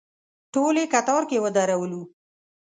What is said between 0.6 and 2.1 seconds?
یې کتار کې ودرولو.